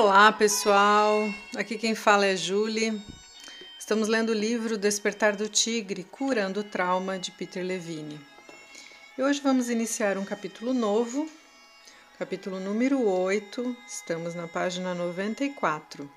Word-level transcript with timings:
Olá, 0.00 0.30
pessoal. 0.30 1.28
Aqui 1.56 1.76
quem 1.76 1.92
fala 1.92 2.24
é 2.24 2.36
Julie. 2.36 3.02
Estamos 3.76 4.06
lendo 4.06 4.28
o 4.28 4.32
livro 4.32 4.78
Despertar 4.78 5.34
do 5.34 5.48
Tigre, 5.48 6.04
Curando 6.04 6.60
o 6.60 6.62
Trauma 6.62 7.18
de 7.18 7.32
Peter 7.32 7.66
Levine. 7.66 8.20
E 9.18 9.22
hoje 9.24 9.40
vamos 9.40 9.68
iniciar 9.68 10.16
um 10.16 10.24
capítulo 10.24 10.72
novo, 10.72 11.28
capítulo 12.16 12.60
número 12.60 13.04
8. 13.04 13.76
Estamos 13.88 14.36
na 14.36 14.46
página 14.46 14.94
94. 14.94 16.08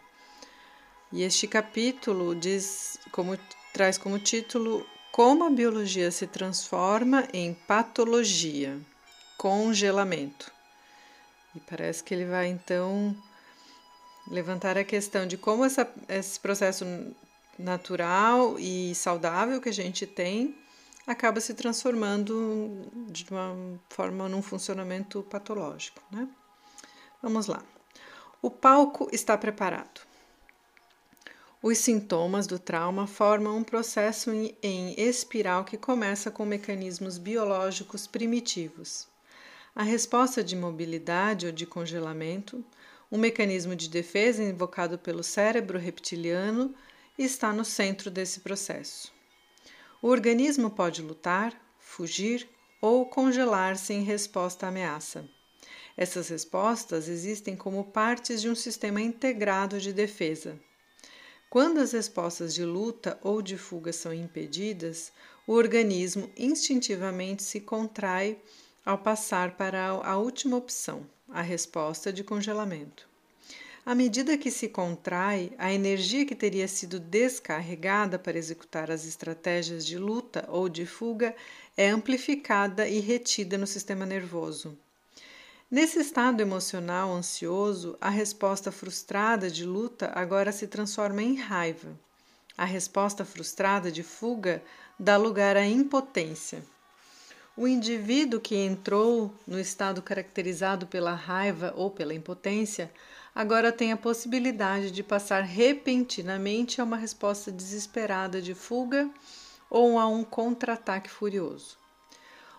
E 1.12 1.24
este 1.24 1.48
capítulo 1.48 2.36
diz 2.36 3.00
como 3.12 3.36
traz 3.74 3.98
como 3.98 4.20
título 4.20 4.86
Como 5.12 5.44
a 5.44 5.50
biologia 5.50 6.12
se 6.12 6.28
transforma 6.28 7.28
em 7.34 7.56
patologia. 7.56 8.80
Congelamento. 9.40 10.52
E 11.56 11.60
parece 11.60 12.04
que 12.04 12.14
ele 12.14 12.26
vai 12.26 12.48
então 12.48 13.18
levantar 14.28 14.78
a 14.78 14.84
questão 14.84 15.26
de 15.26 15.38
como 15.38 15.66
essa, 15.66 15.90
esse 16.08 16.40
processo 16.40 16.86
natural 17.58 18.58
e 18.60 18.94
saudável 18.96 19.62
que 19.62 19.70
a 19.70 19.74
gente 19.74 20.06
tem 20.06 20.56
acaba 21.06 21.40
se 21.40 21.54
transformando 21.54 22.90
de 23.08 23.26
uma 23.30 23.56
forma 23.90 24.30
num 24.30 24.42
funcionamento 24.42 25.24
patológico, 25.24 26.02
né? 26.12 26.28
Vamos 27.22 27.48
lá. 27.48 27.64
O 28.42 28.50
palco 28.50 29.08
está 29.12 29.38
preparado. 29.38 30.02
Os 31.62 31.78
sintomas 31.78 32.48
do 32.48 32.58
trauma 32.58 33.06
formam 33.06 33.58
um 33.58 33.64
processo 33.64 34.32
em 34.32 35.00
espiral 35.00 35.64
que 35.64 35.78
começa 35.78 36.32
com 36.32 36.44
mecanismos 36.44 37.20
biológicos 37.20 38.08
primitivos. 38.08 39.08
A 39.76 39.84
resposta 39.84 40.44
de 40.44 40.56
mobilidade 40.56 41.46
ou 41.46 41.52
de 41.52 41.68
congelamento 41.68 42.66
um 43.12 43.18
mecanismo 43.18 43.76
de 43.76 43.90
defesa 43.90 44.42
invocado 44.42 44.98
pelo 44.98 45.22
cérebro 45.22 45.78
reptiliano 45.78 46.74
está 47.18 47.52
no 47.52 47.66
centro 47.66 48.10
desse 48.10 48.40
processo. 48.40 49.12
O 50.02 50.08
organismo 50.08 50.70
pode 50.70 51.02
lutar, 51.02 51.54
fugir 51.78 52.48
ou 52.82 53.06
congelar-se 53.06 53.94
em 53.94 54.04
resposta 54.04 54.66
à 54.66 54.70
ameaça. 54.70 55.30
Essas 55.98 56.30
respostas 56.30 57.10
existem 57.10 57.56
como 57.56 57.84
partes 57.84 58.42
de 58.42 58.50
um 58.50 58.56
sistema 58.56 59.02
integrado 59.02 59.80
de 59.80 59.92
defesa. 59.92 60.58
Quando 61.50 61.80
as 61.80 61.92
respostas 61.92 62.54
de 62.54 62.64
luta 62.64 63.20
ou 63.22 63.42
de 63.42 63.58
fuga 63.58 63.92
são 63.92 64.14
impedidas, 64.14 65.12
o 65.46 65.52
organismo 65.52 66.32
instintivamente 66.38 67.44
se 67.44 67.60
contrai 67.60 68.42
ao 68.86 68.98
passar 68.98 69.58
para 69.58 69.90
a 69.90 70.18
última 70.18 70.56
opção, 70.56 71.06
a 71.34 71.42
resposta 71.42 72.12
de 72.12 72.24
congelamento. 72.24 73.10
À 73.84 73.96
medida 73.96 74.38
que 74.38 74.52
se 74.52 74.70
contrai, 74.70 75.52
a 75.58 75.74
energia 75.74 76.26
que 76.26 76.36
teria 76.36 76.68
sido 76.68 77.00
descarregada 77.00 78.20
para 78.20 78.38
executar 78.38 78.92
as 78.92 79.06
estratégias 79.06 79.86
de 79.86 79.98
luta 79.98 80.46
ou 80.50 80.70
de 80.70 80.86
fuga 80.86 81.36
é 81.76 81.90
amplificada 81.90 82.88
e 82.88 83.00
retida 83.00 83.58
no 83.58 83.66
sistema 83.66 84.06
nervoso. 84.06 84.78
Nesse 85.70 86.00
estado 86.00 86.42
emocional 86.42 87.12
ansioso, 87.12 87.98
a 88.00 88.10
resposta 88.10 88.72
frustrada 88.72 89.50
de 89.50 89.66
luta 89.66 90.12
agora 90.14 90.52
se 90.52 90.68
transforma 90.68 91.24
em 91.24 91.36
raiva. 91.36 91.98
A 92.58 92.66
resposta 92.66 93.26
frustrada 93.26 93.92
de 93.92 94.04
fuga 94.04 94.62
dá 95.00 95.18
lugar 95.18 95.58
à 95.58 95.66
impotência. 95.66 96.64
O 97.58 97.68
indivíduo 97.68 98.40
que 98.40 98.56
entrou 98.56 99.34
no 99.46 99.60
estado 99.60 100.02
caracterizado 100.02 100.88
pela 100.88 101.14
raiva 101.14 101.74
ou 101.76 101.92
pela 101.92 102.14
impotência 102.14 102.90
agora 103.36 103.74
tem 103.74 103.92
a 103.92 103.98
possibilidade 103.98 104.90
de 104.90 105.04
passar 105.04 105.44
repentinamente 105.44 106.80
a 106.80 106.84
uma 106.86 106.96
resposta 106.96 107.52
desesperada 107.52 108.42
de 108.42 108.54
fuga 108.54 109.10
ou 109.70 110.00
a 110.00 110.08
um 110.08 110.24
contra-ataque 110.24 111.10
furioso. 111.10 111.78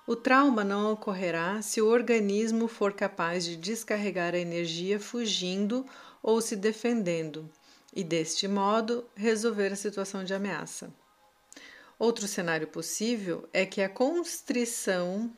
O 0.06 0.14
trauma 0.14 0.62
não 0.62 0.92
ocorrerá 0.92 1.62
se 1.62 1.80
o 1.80 1.88
organismo 1.88 2.68
for 2.68 2.92
capaz 2.92 3.44
de 3.44 3.56
descarregar 3.56 4.34
a 4.34 4.38
energia 4.38 5.00
fugindo 5.00 5.86
ou 6.22 6.40
se 6.42 6.54
defendendo 6.54 7.48
e, 7.94 8.04
deste 8.04 8.46
modo, 8.46 9.06
resolver 9.14 9.72
a 9.72 9.76
situação 9.76 10.22
de 10.22 10.34
ameaça. 10.34 10.92
Outro 12.02 12.26
cenário 12.26 12.66
possível 12.66 13.48
é 13.52 13.64
que 13.64 13.80
a 13.80 13.88
constrição 13.88 15.30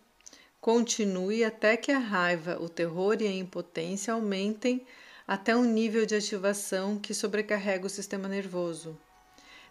continue 0.63 1.45
até 1.45 1.77
que 1.77 1.93
a 1.93 1.99
raiva, 1.99 2.57
o 2.59 2.71
terror 2.71 3.19
e 3.21 3.27
a 3.27 3.31
impotência 3.31 4.15
aumentem 4.15 4.87
até 5.29 5.55
um 5.55 5.67
nível 5.67 6.07
de 6.07 6.15
ativação 6.15 6.99
que 6.99 7.13
sobrecarrega 7.13 7.87
o 7.87 7.91
sistema 7.91 8.29
nervoso. 8.29 8.99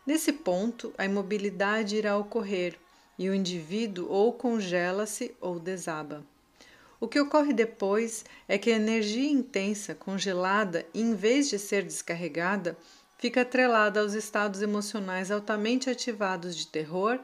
Nesse 0.05 0.31
ponto, 0.31 0.93
a 0.95 1.03
imobilidade 1.03 1.95
irá 1.95 2.15
ocorrer 2.15 2.77
e 3.17 3.27
o 3.27 3.33
indivíduo 3.33 4.07
ou 4.07 4.31
congela-se 4.31 5.35
ou 5.41 5.59
desaba. 5.59 6.23
O 6.99 7.07
que 7.07 7.19
ocorre 7.19 7.53
depois 7.53 8.23
é 8.47 8.55
que 8.55 8.71
a 8.71 8.75
energia 8.75 9.31
intensa, 9.31 9.95
congelada, 9.95 10.85
em 10.93 11.15
vez 11.15 11.49
de 11.49 11.57
ser 11.57 11.81
descarregada, 11.81 12.77
fica 13.23 13.43
atrelada 13.43 14.01
aos 14.01 14.11
estados 14.11 14.61
emocionais 14.61 15.31
altamente 15.31 15.89
ativados 15.89 16.57
de 16.57 16.67
terror, 16.67 17.17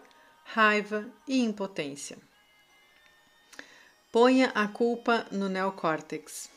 raiva 0.45 1.05
e 1.27 1.41
impotência. 1.41 2.17
Ponha 4.09 4.49
a 4.55 4.65
culpa 4.65 5.27
no 5.29 5.49
neocórtex. 5.49 6.49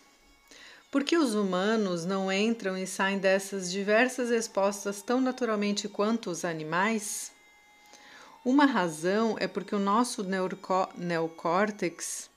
Por 0.92 1.02
que 1.02 1.16
os 1.18 1.34
humanos 1.34 2.04
não 2.04 2.32
entram 2.32 2.78
e 2.78 2.86
saem 2.86 3.18
dessas 3.18 3.68
diversas 3.68 4.30
respostas 4.30 5.02
tão 5.02 5.20
naturalmente 5.20 5.88
quanto 5.88 6.30
os 6.30 6.44
animais? 6.44 7.32
Uma 8.44 8.64
razão 8.64 9.36
é 9.40 9.48
porque 9.48 9.74
o 9.74 9.80
nosso 9.80 10.24
neocórtex, 10.96 12.30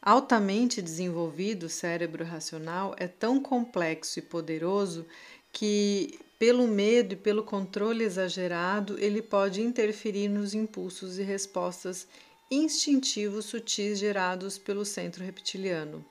altamente 0.00 0.80
desenvolvido 0.80 1.68
cérebro 1.68 2.24
racional, 2.24 2.94
é 2.98 3.08
tão 3.08 3.42
complexo 3.42 4.20
e 4.20 4.22
poderoso 4.22 5.04
que, 5.52 6.18
pelo 6.38 6.66
medo 6.66 7.12
e 7.12 7.16
pelo 7.16 7.44
controle 7.44 8.02
exagerado, 8.02 8.98
ele 8.98 9.20
pode 9.20 9.60
interferir 9.60 10.28
nos 10.28 10.54
impulsos 10.54 11.18
e 11.18 11.22
respostas 11.22 12.08
instintivos 12.50 13.46
sutis 13.46 13.98
gerados 13.98 14.58
pelo 14.58 14.84
centro 14.84 15.22
reptiliano. 15.24 16.04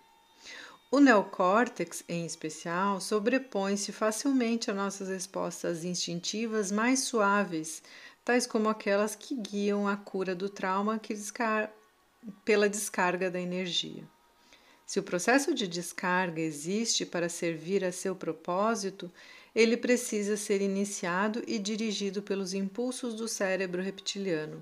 O 0.92 1.00
neocórtex, 1.00 2.04
em 2.08 2.26
especial, 2.26 3.00
sobrepõe-se 3.00 3.92
facilmente 3.92 4.70
a 4.70 4.74
nossas 4.74 5.08
respostas 5.08 5.86
instintivas 5.86 6.72
mais 6.72 7.02
suaves, 7.02 7.82
tais 8.26 8.46
como 8.46 8.68
aquelas 8.68 9.16
que 9.16 9.36
guiam 9.36 9.88
a 9.88 9.96
cura 9.96 10.36
do 10.36 10.50
trauma 10.50 11.00
descar 11.08 11.72
pela 12.44 12.68
descarga 12.68 13.32
da 13.32 13.40
energia. 13.40 14.04
Se 14.92 15.00
o 15.00 15.04
processo 15.04 15.56
de 15.56 15.70
descarga 15.70 16.42
existe 16.42 17.06
para 17.06 17.30
servir 17.30 17.82
a 17.82 17.94
seu 17.94 18.14
propósito, 18.14 19.10
ele 19.56 19.78
precisa 19.78 20.36
ser 20.36 20.62
iniciado 20.62 21.42
e 21.48 21.58
dirigido 21.58 22.22
pelos 22.22 22.54
impulsos 22.54 23.14
do 23.14 23.26
cérebro 23.26 23.82
reptiliano. 23.82 24.62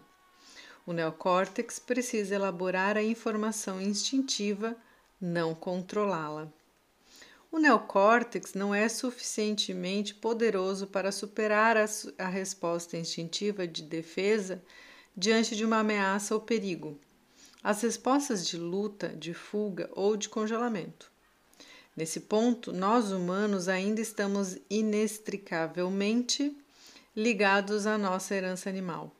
O 0.86 0.94
neocórtex 0.94 1.80
precisa 1.80 2.36
elaborar 2.36 2.96
a 2.96 3.02
informação 3.02 3.82
instintiva, 3.82 4.78
não 5.20 5.56
controlá-la. 5.56 6.48
O 7.52 7.58
neocórtex 7.58 8.54
não 8.54 8.72
é 8.72 8.88
suficientemente 8.88 10.14
poderoso 10.14 10.86
para 10.86 11.12
superar 11.12 11.76
a, 11.76 11.86
a 12.20 12.28
resposta 12.28 12.96
instintiva 12.96 13.68
de 13.68 13.82
defesa 13.82 14.62
diante 15.18 15.56
de 15.56 15.66
uma 15.66 15.80
ameaça 15.80 16.36
ou 16.36 16.40
perigo 16.40 17.00
as 17.64 17.82
respostas 17.82 18.48
de 18.48 18.58
luta, 18.58 19.10
de 19.10 19.34
fuga 19.34 19.90
ou 19.94 20.16
de 20.16 20.30
congelamento. 20.30 21.12
Nesse 21.96 22.22
ponto, 22.22 22.72
nós 22.72 23.12
humanos 23.12 23.68
ainda 23.68 24.00
estamos 24.00 24.58
inextricavelmente 24.70 26.56
ligados 27.16 27.86
à 27.86 27.98
nossa 27.98 28.34
herança 28.34 28.70
animal. 28.70 29.14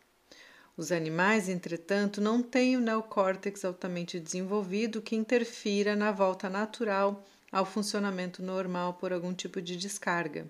Os 0.78 0.94
animais, 0.94 1.50
entretanto, 1.50 2.22
não 2.22 2.42
têm 2.42 2.78
o 2.78 2.80
neocórtex 2.80 3.66
altamente 3.66 4.18
desenvolvido 4.18 5.02
que 5.02 5.14
interfira 5.14 5.94
na 5.94 6.10
volta 6.10 6.50
natural 6.50 7.26
ao 7.52 7.66
funcionamento 7.66 8.42
normal 8.42 8.94
por 8.94 9.12
algum 9.12 9.34
tipo 9.34 9.62
de 9.62 9.76
descarga. 9.76 10.48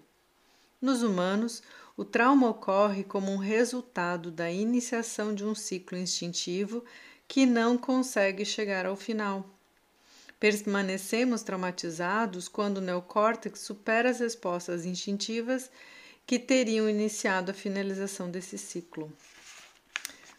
Nos 0.80 1.01
humanos, 1.01 1.63
o 1.97 2.06
trauma 2.06 2.47
ocorre 2.47 3.03
como 3.03 3.31
um 3.31 3.38
resultado 3.38 4.30
da 4.30 4.51
iniciação 4.51 5.33
de 5.33 5.44
um 5.44 5.56
ciclo 5.56 5.97
instintivo 5.97 6.86
que 7.30 7.46
não 7.46 7.78
consegue 7.78 8.44
chegar 8.44 8.88
ao 8.88 8.96
final. 8.96 9.46
Permanecemos 10.40 11.44
traumatizados 11.44 12.48
quando 12.48 12.78
o 12.78 12.81
neocórtex 12.81 13.60
supera 13.60 14.10
as 14.10 14.20
respostas 14.20 14.84
instintivas 14.84 15.70
que 16.26 16.40
teriam 16.40 16.90
iniciado 16.90 17.52
a 17.52 17.54
finalização 17.54 18.31
desse 18.31 18.58
ciclo. 18.58 19.14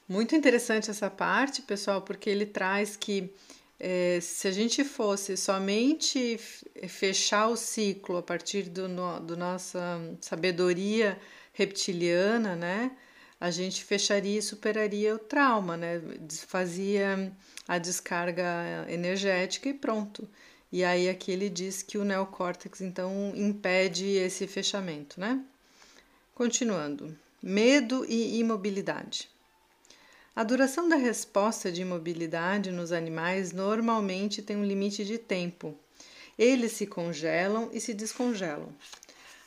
Muito 0.09 0.35
interessante 0.35 0.91
essa 0.91 1.09
parte, 1.09 1.63
pessoal, 1.63 2.03
porque 2.03 2.29
ele 2.29 2.45
traz 2.45 2.97
que 2.97 3.33
é, 3.79 4.19
se 4.21 4.49
a 4.49 4.51
gente 4.51 4.83
fosse 4.83 5.37
somente 5.37 6.39
fechar 6.89 7.47
o 7.49 7.57
ciclo 7.57 8.17
a 8.17 8.23
partir 8.23 8.65
do, 8.65 8.89
no, 8.89 9.21
do 9.21 9.37
nossa 9.37 9.81
sabedoria 10.21 11.17
reptiliana, 11.53 12.57
né? 12.57 12.91
A 13.41 13.51
gente 13.51 13.85
fecharia 13.85 14.39
e 14.39 14.43
superaria 14.43 15.15
o 15.15 15.19
trauma, 15.19 15.77
né? 15.77 16.03
Fazia 16.47 17.33
a 17.67 17.79
descarga 17.79 18.85
energética 18.89 19.69
e 19.69 19.75
pronto. 19.75 20.29
E 20.71 20.85
aí 20.85 21.09
aqui 21.09 21.33
ele 21.33 21.49
diz 21.49 21.83
que 21.83 21.99
o 21.99 22.05
neocórtex 22.05 22.81
então 22.81 23.33
impede 23.35 24.07
esse 24.07 24.47
fechamento, 24.47 25.19
né? 25.19 25.43
Continuando. 26.35 27.17
Medo 27.43 28.05
e 28.07 28.39
imobilidade. 28.39 29.29
A 30.37 30.45
duração 30.45 30.89
da 30.89 30.97
resposta 30.97 31.73
de 31.73 31.83
imobilidade 31.83 32.71
nos 32.71 32.93
animais 32.93 33.53
normalmente 33.53 34.43
tem 34.43 34.57
um 34.57 34.65
limite 34.65 35.05
de 35.05 35.19
tempo. 35.19 35.77
Eles 36.39 36.73
se 36.73 36.87
congelam 36.87 37.69
e 37.73 37.81
se 37.81 37.93
descongelam. 37.93 38.73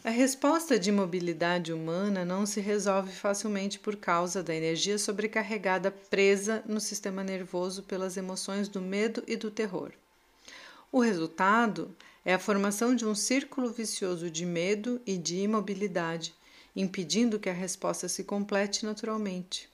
A 0.05 0.09
resposta 0.09 0.77
de 0.77 0.89
imobilidade 0.89 1.71
humana 1.71 2.25
não 2.25 2.45
se 2.45 2.59
resolve 2.59 3.13
facilmente 3.13 3.79
por 3.79 3.95
causa 3.95 4.43
da 4.43 4.53
energia 4.53 4.99
sobrecarregada 4.99 5.89
presa 5.91 6.61
no 6.67 6.81
sistema 6.81 7.23
nervoso 7.23 7.83
pelas 7.83 8.17
emoções 8.17 8.67
do 8.67 8.81
medo 8.81 9.23
e 9.25 9.37
do 9.37 9.49
terror. 9.49 9.93
O 10.91 10.99
resultado 10.99 11.95
é 12.25 12.33
a 12.33 12.39
formação 12.39 12.93
de 12.93 13.05
um 13.05 13.15
círculo 13.15 13.71
vicioso 13.71 14.29
de 14.29 14.45
medo 14.45 15.01
e 15.05 15.17
de 15.17 15.37
imobilidade, 15.37 16.35
impedindo 16.75 17.39
que 17.39 17.49
a 17.49 17.53
resposta 17.53 18.09
se 18.09 18.25
complete 18.25 18.85
naturalmente. 18.85 19.69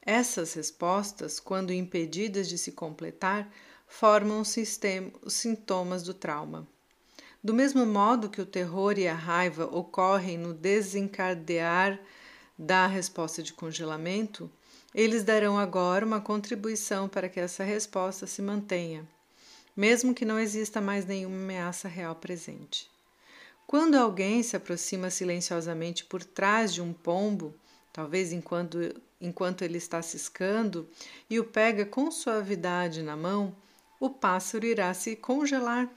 Essas 0.00 0.54
respostas, 0.54 1.38
quando 1.38 1.70
impedidas 1.70 2.48
de 2.48 2.56
se 2.56 2.72
completar, 2.72 3.52
formam 3.86 4.40
os 4.40 5.34
sintomas 5.34 6.02
do 6.02 6.14
trauma. 6.14 6.66
Do 7.42 7.54
mesmo 7.54 7.86
modo 7.86 8.28
que 8.28 8.40
o 8.40 8.46
terror 8.46 8.98
e 8.98 9.08
a 9.08 9.14
raiva 9.14 9.64
ocorrem 9.64 10.36
no 10.36 10.52
desencadear 10.52 11.98
da 12.58 12.86
resposta 12.86 13.42
de 13.42 13.54
congelamento, 13.54 14.50
eles 14.94 15.22
darão 15.22 15.58
agora 15.58 16.04
uma 16.04 16.20
contribuição 16.20 17.08
para 17.08 17.28
que 17.28 17.40
essa 17.40 17.64
resposta 17.64 18.26
se 18.26 18.42
mantenha, 18.42 19.08
mesmo 19.74 20.12
que 20.12 20.26
não 20.26 20.38
exista 20.38 20.80
mais 20.80 21.06
nenhuma 21.06 21.36
ameaça 21.36 21.88
real 21.88 22.14
presente. 22.14 22.90
Quando 23.66 23.94
alguém 23.94 24.42
se 24.42 24.56
aproxima 24.56 25.08
silenciosamente 25.08 26.04
por 26.04 26.22
trás 26.22 26.74
de 26.74 26.82
um 26.82 26.92
pombo, 26.92 27.54
talvez 27.92 28.32
enquanto, 28.32 28.78
enquanto 29.20 29.62
ele 29.62 29.78
está 29.78 30.02
ciscando, 30.02 30.86
e 31.30 31.38
o 31.38 31.44
pega 31.44 31.86
com 31.86 32.10
suavidade 32.10 33.00
na 33.00 33.16
mão, 33.16 33.54
o 33.98 34.10
pássaro 34.10 34.66
irá 34.66 34.92
se 34.92 35.16
congelar. 35.16 35.88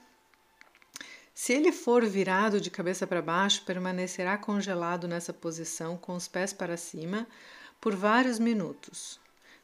Se 1.34 1.52
ele 1.52 1.72
for 1.72 2.06
virado 2.06 2.62
de 2.62 2.70
cabeça 2.70 3.08
para 3.08 3.22
baixo, 3.22 3.66
permanecerá 3.66 4.38
congelado 4.38 5.08
nessa 5.08 5.34
posição 5.34 5.98
com 5.98 6.16
os 6.16 6.28
pés 6.28 6.54
para 6.54 6.78
cima 6.78 7.28
por 7.82 7.96
vários 7.96 8.38
minutos. 8.38 9.20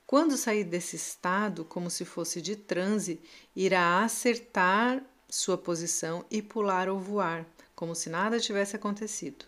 Quando 0.05 0.35
sair 0.35 0.63
desse 0.63 0.95
estado, 0.95 1.63
como 1.63 1.89
se 1.89 2.03
fosse 2.03 2.41
de 2.41 2.55
transe, 2.55 3.21
irá 3.55 4.03
acertar 4.03 5.03
sua 5.29 5.55
posição 5.55 6.25
e 6.31 6.41
pular 6.41 6.89
ou 6.89 6.99
voar, 6.99 7.45
como 7.75 7.93
se 7.93 8.09
nada 8.09 8.39
tivesse 8.39 8.75
acontecido. 8.75 9.45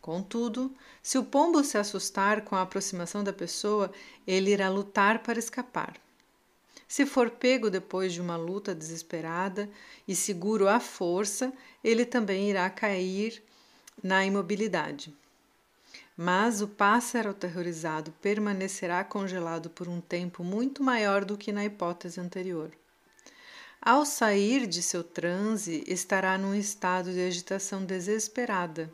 Contudo, 0.00 0.74
se 1.02 1.18
o 1.18 1.24
pombo 1.24 1.62
se 1.62 1.76
assustar 1.76 2.42
com 2.42 2.56
a 2.56 2.62
aproximação 2.62 3.22
da 3.22 3.32
pessoa, 3.32 3.92
ele 4.26 4.50
irá 4.50 4.70
lutar 4.70 5.22
para 5.22 5.38
escapar. 5.38 5.94
Se 6.86 7.06
for 7.06 7.30
pego 7.30 7.70
depois 7.70 8.12
de 8.12 8.20
uma 8.20 8.36
luta 8.36 8.74
desesperada 8.74 9.68
e 10.06 10.14
seguro 10.14 10.68
à 10.68 10.78
força, 10.78 11.52
ele 11.82 12.04
também 12.04 12.50
irá 12.50 12.68
cair 12.70 13.42
na 14.02 14.24
imobilidade. 14.24 15.14
Mas 16.16 16.60
o 16.60 16.68
pássaro 16.68 17.30
aterrorizado 17.30 18.12
permanecerá 18.22 19.02
congelado 19.02 19.68
por 19.70 19.88
um 19.88 20.00
tempo 20.00 20.44
muito 20.44 20.82
maior 20.82 21.24
do 21.24 21.36
que 21.36 21.52
na 21.52 21.64
hipótese 21.64 22.20
anterior. 22.20 22.70
Ao 23.82 24.06
sair 24.06 24.66
de 24.66 24.80
seu 24.80 25.04
transe, 25.04 25.84
estará 25.86 26.38
num 26.38 26.54
estado 26.54 27.12
de 27.12 27.20
agitação 27.20 27.84
desesperada. 27.84 28.90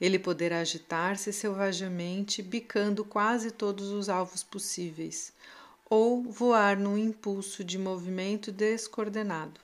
Ele 0.00 0.18
poderá 0.18 0.60
agitar-se 0.60 1.32
selvagemente, 1.32 2.42
bicando 2.42 3.04
quase 3.04 3.50
todos 3.50 3.88
os 3.90 4.08
alvos 4.08 4.42
possíveis, 4.42 5.32
ou 5.90 6.22
voar 6.22 6.78
num 6.78 6.96
impulso 6.96 7.64
de 7.64 7.76
movimento 7.76 8.52
descoordenado. 8.52 9.60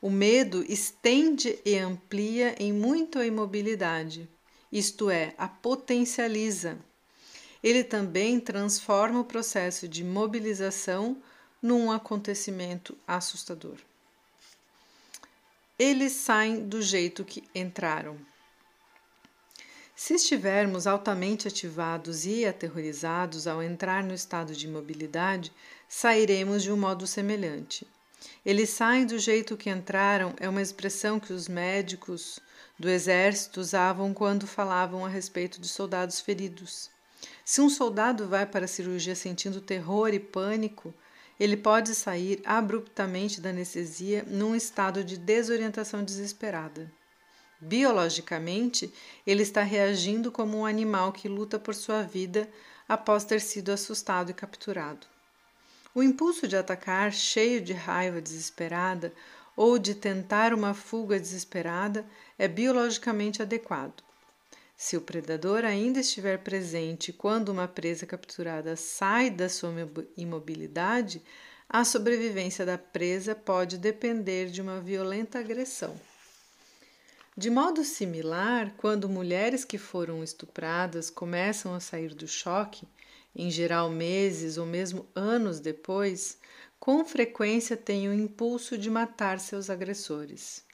O 0.00 0.08
medo 0.08 0.64
estende 0.68 1.58
e 1.64 1.76
amplia 1.76 2.54
em 2.56 2.72
muito 2.72 3.18
a 3.18 3.26
imobilidade, 3.26 4.28
isto 4.70 5.10
é, 5.10 5.34
a 5.36 5.48
potencializa. 5.48 6.78
Ele 7.60 7.82
também 7.82 8.38
transforma 8.38 9.18
o 9.18 9.24
processo 9.24 9.88
de 9.88 10.04
mobilização 10.04 11.20
num 11.60 11.90
acontecimento 11.90 12.96
assustador. 13.04 13.76
Eles 15.76 16.12
saem 16.12 16.68
do 16.68 16.80
jeito 16.80 17.24
que 17.24 17.42
entraram. 17.52 18.16
Se 20.00 20.14
estivermos 20.14 20.86
altamente 20.86 21.48
ativados 21.48 22.24
e 22.24 22.46
aterrorizados 22.46 23.48
ao 23.48 23.60
entrar 23.60 24.04
no 24.04 24.14
estado 24.14 24.54
de 24.54 24.64
imobilidade, 24.64 25.52
sairemos 25.88 26.62
de 26.62 26.70
um 26.70 26.76
modo 26.76 27.04
semelhante. 27.04 27.84
Eles 28.46 28.70
saem 28.70 29.04
do 29.04 29.18
jeito 29.18 29.56
que 29.56 29.68
entraram 29.68 30.34
é 30.38 30.48
uma 30.48 30.62
expressão 30.62 31.18
que 31.18 31.32
os 31.32 31.48
médicos 31.48 32.38
do 32.78 32.88
exército 32.88 33.58
usavam 33.58 34.14
quando 34.14 34.46
falavam 34.46 35.04
a 35.04 35.08
respeito 35.08 35.60
de 35.60 35.66
soldados 35.66 36.20
feridos. 36.20 36.90
Se 37.44 37.60
um 37.60 37.68
soldado 37.68 38.28
vai 38.28 38.46
para 38.46 38.66
a 38.66 38.68
cirurgia 38.68 39.16
sentindo 39.16 39.60
terror 39.60 40.14
e 40.14 40.20
pânico, 40.20 40.94
ele 41.40 41.56
pode 41.56 41.92
sair 41.92 42.40
abruptamente 42.44 43.40
da 43.40 43.50
anestesia 43.50 44.24
num 44.28 44.54
estado 44.54 45.02
de 45.02 45.18
desorientação 45.18 46.04
desesperada. 46.04 46.88
Biologicamente, 47.60 48.92
ele 49.26 49.42
está 49.42 49.62
reagindo 49.62 50.30
como 50.30 50.58
um 50.58 50.66
animal 50.66 51.12
que 51.12 51.28
luta 51.28 51.58
por 51.58 51.74
sua 51.74 52.02
vida 52.02 52.48
após 52.88 53.24
ter 53.24 53.40
sido 53.40 53.70
assustado 53.70 54.30
e 54.30 54.34
capturado. 54.34 55.06
O 55.94 56.02
impulso 56.02 56.46
de 56.46 56.56
atacar, 56.56 57.12
cheio 57.12 57.60
de 57.60 57.72
raiva 57.72 58.20
desesperada, 58.20 59.12
ou 59.56 59.76
de 59.76 59.94
tentar 59.94 60.54
uma 60.54 60.72
fuga 60.72 61.18
desesperada, 61.18 62.06
é 62.38 62.46
biologicamente 62.46 63.42
adequado. 63.42 64.04
Se 64.76 64.96
o 64.96 65.00
predador 65.00 65.64
ainda 65.64 65.98
estiver 65.98 66.38
presente 66.38 67.12
quando 67.12 67.48
uma 67.48 67.66
presa 67.66 68.06
capturada 68.06 68.76
sai 68.76 69.28
da 69.28 69.48
sua 69.48 69.72
imobilidade, 70.16 71.20
a 71.68 71.84
sobrevivência 71.84 72.64
da 72.64 72.78
presa 72.78 73.34
pode 73.34 73.76
depender 73.76 74.46
de 74.46 74.62
uma 74.62 74.80
violenta 74.80 75.40
agressão. 75.40 76.00
De 77.38 77.50
modo 77.50 77.84
similar, 77.84 78.74
quando 78.78 79.08
mulheres 79.08 79.64
que 79.64 79.78
foram 79.78 80.24
estupradas 80.24 81.08
começam 81.08 81.72
a 81.72 81.78
sair 81.78 82.12
do 82.12 82.26
choque, 82.26 82.84
em 83.32 83.48
geral 83.48 83.88
meses 83.88 84.58
ou 84.58 84.66
mesmo 84.66 85.06
anos 85.14 85.60
depois, 85.60 86.36
com 86.80 87.04
frequência 87.04 87.76
têm 87.76 88.08
o 88.08 88.12
impulso 88.12 88.76
de 88.76 88.90
matar 88.90 89.38
seus 89.38 89.70
agressores. 89.70 90.64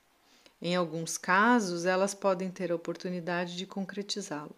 Em 0.58 0.74
alguns 0.74 1.18
casos, 1.18 1.84
elas 1.84 2.14
podem 2.14 2.50
ter 2.50 2.72
a 2.72 2.76
oportunidade 2.76 3.58
de 3.58 3.66
concretizá-lo. 3.66 4.56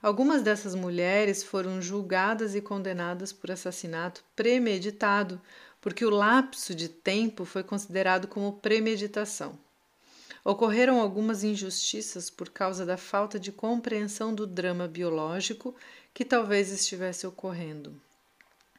Algumas 0.00 0.42
dessas 0.42 0.76
mulheres 0.76 1.42
foram 1.42 1.82
julgadas 1.82 2.54
e 2.54 2.60
condenadas 2.60 3.32
por 3.32 3.50
assassinato 3.50 4.22
premeditado, 4.36 5.42
porque 5.80 6.04
o 6.04 6.10
lapso 6.10 6.72
de 6.72 6.88
tempo 6.88 7.44
foi 7.44 7.64
considerado 7.64 8.28
como 8.28 8.60
premeditação. 8.60 9.58
Ocorreram 10.44 11.00
algumas 11.00 11.44
injustiças 11.44 12.30
por 12.30 12.48
causa 12.48 12.86
da 12.86 12.96
falta 12.96 13.38
de 13.38 13.52
compreensão 13.52 14.34
do 14.34 14.46
drama 14.46 14.88
biológico 14.88 15.74
que 16.14 16.24
talvez 16.24 16.70
estivesse 16.70 17.26
ocorrendo. 17.26 18.00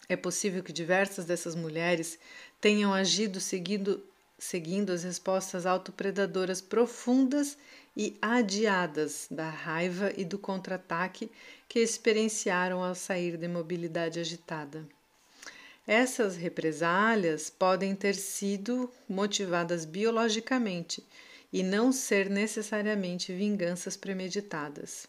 É 0.09 0.15
possível 0.15 0.63
que 0.63 0.73
diversas 0.73 1.25
dessas 1.25 1.55
mulheres 1.55 2.17
tenham 2.59 2.93
agido 2.93 3.39
seguindo 3.39 4.03
seguindo 4.41 4.91
as 4.91 5.03
respostas 5.03 5.67
autopredadoras 5.67 6.59
profundas 6.59 7.55
e 7.95 8.17
adiadas 8.19 9.27
da 9.29 9.47
raiva 9.47 10.11
e 10.17 10.25
do 10.25 10.39
contra-ataque 10.39 11.29
que 11.69 11.77
experienciaram 11.77 12.83
ao 12.83 12.95
sair 12.95 13.37
da 13.37 13.45
imobilidade 13.45 14.19
agitada. 14.19 14.83
Essas 15.85 16.35
represálias 16.37 17.51
podem 17.51 17.93
ter 17.95 18.15
sido 18.15 18.91
motivadas 19.07 19.85
biologicamente 19.85 21.05
e 21.51 21.63
não 21.63 21.91
ser 21.91 22.29
necessariamente 22.29 23.33
vinganças 23.33 23.97
premeditadas. 23.97 25.07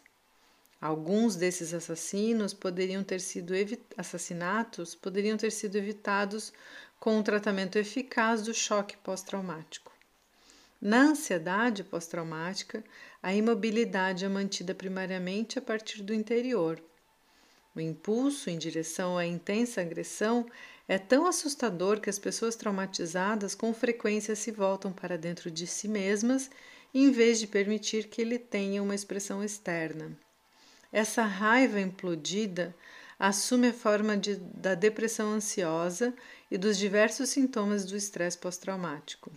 Alguns 0.81 1.37
desses 1.37 1.73
assassinos 1.73 2.53
poderiam 2.53 3.03
ter 3.03 3.21
sido 3.21 3.53
assassinatos 3.97 4.93
poderiam 4.93 5.37
ter 5.37 5.51
sido 5.51 5.77
evitados 5.77 6.51
com 6.99 7.17
um 7.17 7.23
tratamento 7.23 7.77
eficaz 7.77 8.41
do 8.41 8.53
choque 8.53 8.97
pós-traumático. 8.97 9.93
Na 10.81 11.03
ansiedade 11.03 11.85
pós-traumática, 11.85 12.83
a 13.21 13.33
imobilidade 13.33 14.25
é 14.25 14.27
mantida 14.27 14.75
primariamente 14.75 15.57
a 15.57 15.61
partir 15.61 16.03
do 16.03 16.13
interior. 16.13 16.83
O 17.75 17.79
impulso 17.79 18.49
em 18.49 18.57
direção 18.57 19.17
à 19.17 19.25
intensa 19.25 19.81
agressão 19.81 20.45
é 20.87 20.97
tão 20.97 21.25
assustador 21.25 21.99
que 21.99 22.09
as 22.09 22.19
pessoas 22.19 22.55
traumatizadas 22.55 23.55
com 23.55 23.73
frequência 23.73 24.35
se 24.35 24.51
voltam 24.51 24.91
para 24.91 25.17
dentro 25.17 25.49
de 25.49 25.65
si 25.65 25.87
mesmas 25.87 26.51
em 26.93 27.11
vez 27.11 27.39
de 27.39 27.47
permitir 27.47 28.07
que 28.07 28.21
ele 28.21 28.37
tenha 28.37 28.83
uma 28.83 28.93
expressão 28.93 29.43
externa. 29.43 30.15
Essa 30.91 31.23
raiva 31.23 31.81
implodida 31.81 32.75
assume 33.17 33.69
a 33.69 33.73
forma 33.73 34.15
de, 34.15 34.35
da 34.35 34.75
depressão 34.75 35.31
ansiosa 35.31 36.13
e 36.51 36.57
dos 36.57 36.77
diversos 36.77 37.29
sintomas 37.29 37.85
do 37.85 37.97
estresse 37.97 38.37
pós-traumático. 38.37 39.31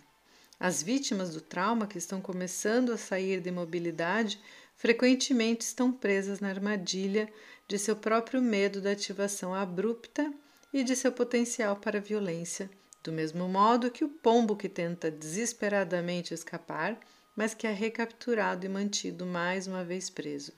As 0.60 0.82
vítimas 0.82 1.32
do 1.32 1.40
trauma 1.40 1.86
que 1.86 1.96
estão 1.96 2.20
começando 2.20 2.92
a 2.92 2.98
sair 2.98 3.40
da 3.40 3.48
imobilidade 3.48 4.40
frequentemente 4.74 5.64
estão 5.64 5.90
presas 5.92 6.40
na 6.40 6.48
armadilha 6.48 7.32
de 7.68 7.78
seu 7.78 7.96
próprio 7.96 8.40
medo 8.40 8.80
da 8.80 8.92
ativação 8.92 9.54
abrupta 9.54 10.32
e 10.72 10.84
de 10.84 10.94
seu 10.94 11.10
potencial 11.10 11.76
para 11.76 12.00
violência, 12.00 12.70
do 13.02 13.12
mesmo 13.12 13.48
modo 13.48 13.90
que 13.90 14.04
o 14.04 14.08
pombo 14.08 14.56
que 14.56 14.68
tenta 14.68 15.10
desesperadamente 15.10 16.32
escapar, 16.32 16.98
mas 17.34 17.54
que 17.54 17.66
é 17.66 17.72
recapturado 17.72 18.64
e 18.64 18.68
mantido 18.68 19.26
mais 19.26 19.66
uma 19.66 19.84
vez 19.84 20.08
preso. 20.08 20.52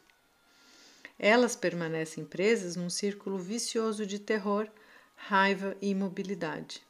Elas 1.18 1.56
permanecem 1.56 2.24
presas 2.24 2.76
num 2.76 2.88
círculo 2.88 3.38
vicioso 3.38 4.06
de 4.06 4.18
terror, 4.18 4.68
raiva 5.16 5.76
e 5.82 5.88
imobilidade. 5.90 6.82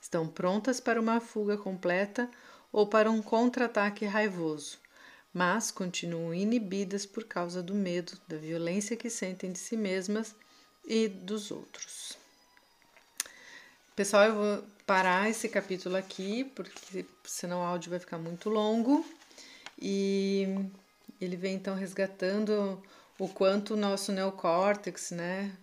Estão 0.00 0.28
prontas 0.28 0.80
para 0.80 1.00
uma 1.00 1.18
fuga 1.20 1.56
completa 1.56 2.30
ou 2.70 2.86
para 2.86 3.10
um 3.10 3.22
contra-ataque 3.22 4.04
raivoso, 4.04 4.78
mas 5.34 5.72
continuam 5.72 6.32
inibidas 6.32 7.04
por 7.04 7.24
causa 7.24 7.60
do 7.60 7.74
medo, 7.74 8.16
da 8.28 8.36
violência 8.36 8.96
que 8.96 9.10
sentem 9.10 9.50
de 9.50 9.58
si 9.58 9.76
mesmas 9.76 10.34
e 10.86 11.08
dos 11.08 11.50
outros. 11.50 12.16
Pessoal, 13.96 14.24
eu 14.24 14.34
vou 14.34 14.64
parar 14.86 15.28
esse 15.28 15.48
capítulo 15.48 15.96
aqui, 15.96 16.44
porque 16.54 17.04
senão 17.24 17.60
o 17.60 17.64
áudio 17.64 17.90
vai 17.90 17.98
ficar 17.98 18.18
muito 18.18 18.48
longo. 18.48 19.04
E 19.78 20.46
ele 21.20 21.36
vem 21.36 21.56
então 21.56 21.74
resgatando 21.74 22.80
o 23.18 23.28
quanto 23.28 23.74
o 23.74 23.76
nosso 23.76 24.12
neocórtex, 24.12 25.10
né, 25.10 25.56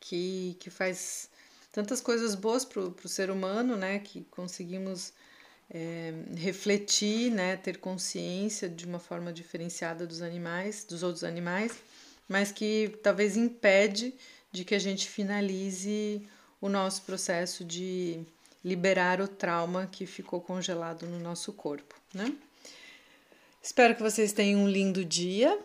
que, 0.00 0.56
que 0.58 0.70
faz 0.70 1.30
tantas 1.72 2.00
coisas 2.00 2.34
boas 2.34 2.64
para 2.64 2.80
o 2.80 3.08
ser 3.08 3.30
humano, 3.30 3.76
né? 3.76 3.98
Que 3.98 4.24
conseguimos 4.24 5.12
é, 5.72 6.12
refletir, 6.36 7.32
né? 7.32 7.56
Ter 7.56 7.78
consciência 7.78 8.68
de 8.68 8.84
uma 8.84 8.98
forma 8.98 9.32
diferenciada 9.32 10.06
dos 10.06 10.20
animais, 10.20 10.84
dos 10.84 11.02
outros 11.02 11.24
animais, 11.24 11.72
mas 12.28 12.52
que 12.52 12.98
talvez 13.02 13.36
impede 13.36 14.14
de 14.52 14.64
que 14.64 14.74
a 14.74 14.78
gente 14.78 15.08
finalize 15.08 16.22
o 16.60 16.68
nosso 16.68 17.02
processo 17.02 17.64
de 17.64 18.20
liberar 18.62 19.20
o 19.20 19.26
trauma 19.26 19.88
que 19.90 20.06
ficou 20.06 20.40
congelado 20.40 21.06
no 21.06 21.18
nosso 21.18 21.52
corpo, 21.52 21.94
né? 22.12 22.32
Espero 23.62 23.94
que 23.94 24.02
vocês 24.02 24.32
tenham 24.32 24.60
um 24.60 24.68
lindo 24.68 25.04
dia 25.04 25.58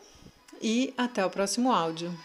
e 0.61 0.93
até 0.97 1.25
o 1.25 1.29
próximo 1.29 1.71
áudio. 1.71 2.17